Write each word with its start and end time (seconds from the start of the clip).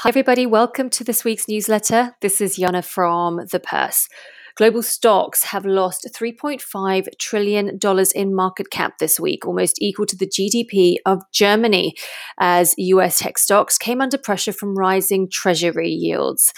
Hi, 0.00 0.10
everybody. 0.10 0.44
Welcome 0.44 0.90
to 0.90 1.04
this 1.04 1.24
week's 1.24 1.48
newsletter. 1.48 2.14
This 2.20 2.42
is 2.42 2.56
Jana 2.56 2.82
from 2.82 3.40
The 3.50 3.58
Purse. 3.58 4.10
Global 4.54 4.82
stocks 4.82 5.44
have 5.44 5.64
lost 5.64 6.06
$3.5 6.14 7.06
trillion 7.18 7.78
in 8.14 8.34
market 8.34 8.70
cap 8.70 8.98
this 9.00 9.18
week, 9.18 9.46
almost 9.46 9.80
equal 9.80 10.04
to 10.04 10.16
the 10.16 10.26
GDP 10.28 10.96
of 11.06 11.22
Germany, 11.32 11.94
as 12.38 12.74
US 12.76 13.20
tech 13.20 13.38
stocks 13.38 13.78
came 13.78 14.02
under 14.02 14.18
pressure 14.18 14.52
from 14.52 14.76
rising 14.76 15.30
treasury 15.32 15.88
yields. 15.88 16.52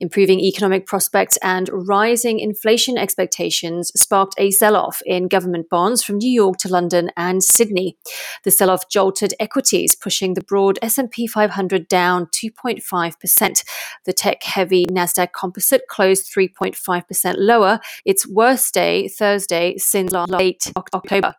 Improving 0.00 0.40
economic 0.40 0.86
prospects 0.86 1.38
and 1.42 1.70
rising 1.72 2.40
inflation 2.40 2.98
expectations 2.98 3.92
sparked 3.94 4.34
a 4.38 4.50
sell-off 4.50 5.00
in 5.06 5.28
government 5.28 5.68
bonds 5.70 6.02
from 6.02 6.18
New 6.18 6.30
York 6.30 6.56
to 6.58 6.68
London 6.68 7.10
and 7.16 7.44
Sydney. 7.44 7.96
The 8.42 8.50
sell-off 8.50 8.88
jolted 8.90 9.34
equities, 9.38 9.94
pushing 9.94 10.34
the 10.34 10.42
broad 10.42 10.80
S&P 10.82 11.28
500 11.28 11.86
down 11.86 12.26
2.5%. 12.26 13.64
The 14.04 14.12
tech-heavy 14.12 14.86
Nasdaq 14.86 15.28
Composite 15.32 15.86
closed 15.88 16.32
3.5% 16.34 17.34
lower, 17.38 17.78
its 18.04 18.26
worst 18.26 18.74
day 18.74 19.06
Thursday 19.08 19.76
since 19.78 20.12
late 20.12 20.72
October. 20.76 21.34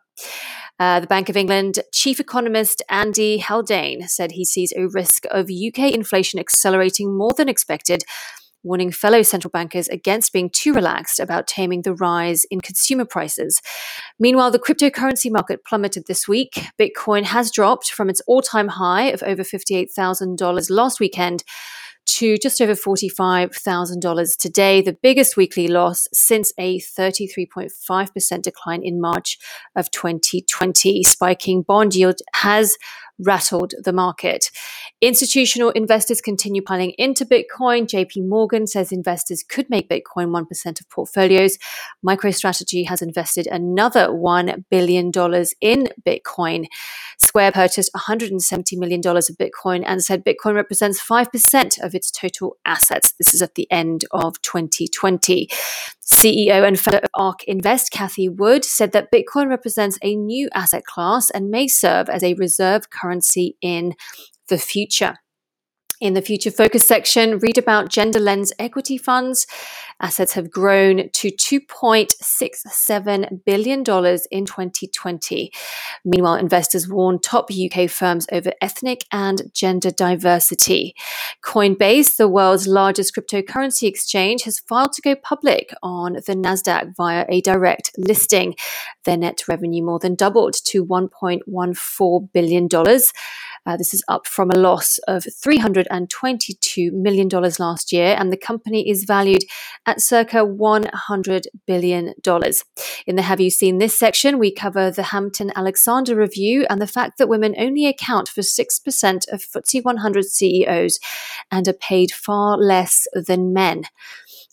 Uh, 0.78 1.00
the 1.00 1.06
Bank 1.06 1.28
of 1.28 1.36
England 1.36 1.78
chief 1.92 2.20
economist 2.20 2.82
Andy 2.90 3.38
Haldane 3.38 4.08
said 4.08 4.32
he 4.32 4.44
sees 4.44 4.72
a 4.76 4.88
risk 4.88 5.24
of 5.30 5.46
UK 5.46 5.90
inflation 5.92 6.38
accelerating 6.38 7.16
more 7.16 7.32
than 7.34 7.48
expected 7.48 8.02
warning 8.66 8.90
fellow 8.90 9.22
central 9.22 9.50
bankers 9.50 9.88
against 9.88 10.32
being 10.32 10.50
too 10.50 10.74
relaxed 10.74 11.20
about 11.20 11.46
taming 11.46 11.82
the 11.82 11.94
rise 11.94 12.44
in 12.50 12.60
consumer 12.60 13.04
prices. 13.04 13.60
Meanwhile, 14.18 14.50
the 14.50 14.58
cryptocurrency 14.58 15.30
market 15.30 15.64
plummeted 15.64 16.06
this 16.06 16.28
week. 16.28 16.66
Bitcoin 16.78 17.24
has 17.24 17.50
dropped 17.50 17.90
from 17.90 18.10
its 18.10 18.20
all 18.26 18.42
time 18.42 18.68
high 18.68 19.04
of 19.04 19.22
over 19.22 19.42
$58,000 19.42 20.70
last 20.70 21.00
weekend 21.00 21.44
to 22.06 22.36
just 22.38 22.60
over 22.60 22.74
$45,000 22.74 24.36
today, 24.38 24.80
the 24.80 24.96
biggest 25.02 25.36
weekly 25.36 25.68
loss 25.68 26.06
since 26.12 26.52
a 26.56 26.78
33.5% 26.78 28.42
decline 28.42 28.82
in 28.82 29.00
March 29.00 29.38
of 29.74 29.90
2020. 29.90 31.02
Spiking 31.02 31.62
bond 31.62 31.94
yield 31.94 32.20
has 32.34 32.78
rattled 33.18 33.74
the 33.82 33.92
market. 33.92 34.50
Institutional 35.00 35.70
investors 35.70 36.20
continue 36.20 36.62
piling 36.62 36.92
into 36.98 37.24
Bitcoin. 37.24 37.86
JP 37.86 38.28
Morgan 38.28 38.66
says 38.66 38.92
investors 38.92 39.42
could 39.42 39.68
make 39.70 39.88
Bitcoin 39.88 40.30
1% 40.30 40.80
of 40.80 40.88
portfolios. 40.88 41.58
MicroStrategy 42.04 42.86
has 42.88 43.02
invested 43.02 43.46
another 43.46 44.08
$1 44.08 44.64
billion 44.70 45.06
in 45.60 45.88
Bitcoin. 46.06 46.66
Square 47.18 47.52
purchased 47.52 47.90
$170 47.94 48.78
million 48.78 49.00
of 49.06 49.36
Bitcoin 49.38 49.82
and 49.86 50.02
said 50.02 50.24
Bitcoin 50.24 50.54
represents 50.54 51.02
5% 51.02 51.82
of 51.82 51.94
its 51.94 52.10
total 52.10 52.56
assets. 52.64 53.12
This 53.18 53.34
is 53.34 53.42
at 53.42 53.54
the 53.54 53.70
end 53.70 54.04
of 54.10 54.40
2020. 54.42 55.48
CEO 56.06 56.66
and 56.66 56.78
founder 56.78 56.98
of 56.98 57.10
ARK 57.14 57.42
Invest, 57.44 57.90
Cathie 57.90 58.28
Wood, 58.28 58.64
said 58.64 58.92
that 58.92 59.10
Bitcoin 59.12 59.48
represents 59.48 59.98
a 60.02 60.14
new 60.14 60.48
asset 60.54 60.84
class 60.84 61.30
and 61.30 61.50
may 61.50 61.66
serve 61.66 62.08
as 62.08 62.22
a 62.22 62.34
reserve 62.34 62.90
currency 62.90 63.56
in 63.60 63.94
the 64.48 64.58
future. 64.58 65.16
In 65.98 66.12
the 66.12 66.20
future 66.20 66.50
focus 66.50 66.86
section, 66.86 67.38
read 67.38 67.56
about 67.56 67.88
Gender 67.88 68.20
Lens 68.20 68.52
equity 68.58 68.98
funds. 68.98 69.46
Assets 69.98 70.34
have 70.34 70.50
grown 70.50 71.08
to 71.14 71.30
$2.67 71.30 73.44
billion 73.46 73.78
in 73.78 74.44
2020. 74.44 75.50
Meanwhile, 76.04 76.34
investors 76.34 76.86
warn 76.86 77.18
top 77.18 77.48
UK 77.50 77.88
firms 77.88 78.26
over 78.30 78.52
ethnic 78.60 79.06
and 79.10 79.50
gender 79.54 79.90
diversity. 79.90 80.94
Coinbase, 81.42 82.16
the 82.16 82.28
world's 82.28 82.68
largest 82.68 83.16
cryptocurrency 83.16 83.88
exchange, 83.88 84.42
has 84.42 84.60
filed 84.60 84.92
to 84.92 85.00
go 85.00 85.14
public 85.14 85.72
on 85.82 86.12
the 86.12 86.34
NASDAQ 86.34 86.94
via 86.94 87.24
a 87.30 87.40
direct 87.40 87.90
listing. 87.96 88.54
Their 89.04 89.16
net 89.16 89.48
revenue 89.48 89.82
more 89.82 89.98
than 89.98 90.14
doubled 90.14 90.56
to 90.66 90.84
$1.14 90.84 92.32
billion. 92.34 92.68
Uh, 93.66 93.76
this 93.76 93.94
is 93.94 94.04
up 94.08 94.26
from 94.26 94.50
a 94.50 94.58
loss 94.58 94.98
of 95.08 95.24
$322 95.90 96.92
million 96.92 97.28
last 97.58 97.92
year, 97.92 98.16
and 98.18 98.32
the 98.32 98.36
company 98.36 98.88
is 98.88 99.04
valued 99.04 99.44
at 99.86 100.00
circa 100.00 100.38
$100 100.38 101.46
billion. 101.66 102.14
In 103.06 103.16
the 103.16 103.22
Have 103.22 103.40
You 103.40 103.50
Seen 103.50 103.78
This 103.78 103.98
section, 103.98 104.38
we 104.38 104.52
cover 104.52 104.90
the 104.90 105.04
Hampton 105.04 105.52
Alexander 105.54 106.16
review 106.16 106.66
and 106.68 106.80
the 106.80 106.86
fact 106.86 107.18
that 107.18 107.28
women 107.28 107.54
only 107.58 107.86
account 107.86 108.28
for 108.28 108.40
6% 108.40 109.32
of 109.32 109.40
FTSE 109.40 109.84
100 109.84 110.24
CEOs 110.24 110.98
and 111.50 111.68
are 111.68 111.72
paid 111.72 112.10
far 112.10 112.56
less 112.56 113.06
than 113.14 113.52
men. 113.52 113.84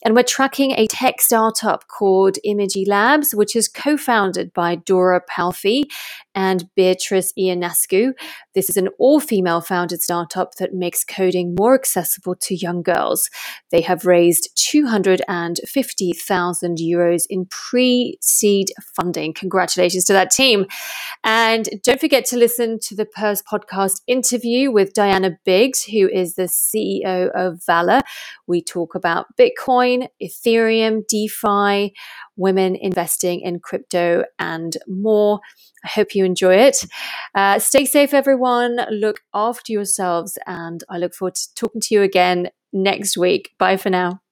And 0.05 0.15
we're 0.15 0.23
tracking 0.23 0.71
a 0.71 0.87
tech 0.87 1.21
startup 1.21 1.87
called 1.87 2.37
Imagi 2.45 2.85
Labs, 2.85 3.33
which 3.33 3.55
is 3.55 3.69
co 3.69 3.95
founded 3.95 4.53
by 4.53 4.75
Dora 4.75 5.21
Palfi 5.21 5.83
and 6.35 6.69
Beatrice 6.75 7.33
Ionescu. 7.37 8.13
This 8.53 8.69
is 8.69 8.77
an 8.77 8.87
all 8.99 9.19
female 9.19 9.59
founded 9.61 10.01
startup 10.01 10.55
that 10.55 10.73
makes 10.73 11.03
coding 11.03 11.53
more 11.57 11.75
accessible 11.75 12.35
to 12.41 12.55
young 12.55 12.81
girls. 12.81 13.29
They 13.71 13.81
have 13.81 14.05
raised 14.05 14.49
250,000 14.55 16.77
euros 16.77 17.23
in 17.29 17.45
pre 17.45 18.17
seed 18.21 18.71
funding. 18.95 19.33
Congratulations 19.33 20.05
to 20.05 20.13
that 20.13 20.31
team. 20.31 20.65
And 21.23 21.69
don't 21.83 21.99
forget 21.99 22.23
to 22.25 22.37
listen 22.37 22.79
to 22.83 22.95
the 22.95 23.05
Purse 23.05 23.41
podcast 23.41 24.01
interview 24.07 24.71
with 24.71 24.93
Diana 24.93 25.37
Biggs, 25.45 25.83
who 25.83 26.07
is 26.09 26.35
the 26.35 26.43
CEO 26.43 27.29
of 27.33 27.61
Valour. 27.65 28.01
We 28.47 28.61
talk 28.61 28.95
about 28.95 29.25
Bitcoin, 29.37 30.07
Ethereum, 30.21 31.01
DeFi, 31.07 31.93
women 32.35 32.75
investing 32.75 33.41
in 33.41 33.59
crypto, 33.59 34.23
and 34.39 34.75
more. 34.87 35.39
I 35.85 35.89
hope 35.89 36.15
you 36.23 36.25
enjoy 36.25 36.55
it. 36.55 36.85
Uh, 37.35 37.59
stay 37.59 37.85
safe, 37.85 38.13
everyone. 38.13 38.79
Look 38.89 39.21
after 39.33 39.71
yourselves, 39.71 40.37
and 40.47 40.83
I 40.89 40.97
look 40.97 41.13
forward 41.13 41.35
to 41.35 41.53
talking 41.55 41.81
to 41.81 41.95
you 41.95 42.01
again 42.01 42.49
next 42.71 43.17
week. 43.17 43.51
Bye 43.59 43.77
for 43.77 43.89
now. 43.89 44.22